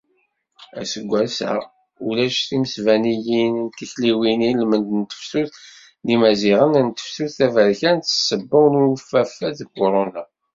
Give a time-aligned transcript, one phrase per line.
[0.81, 1.51] Aseggas-a
[2.07, 5.53] ulac timesbaniyin d tekliwin ilmend n tesfut
[6.03, 10.23] n Yimaziɣen d tefsut taberkant s ssebba n unfafad Kuruna.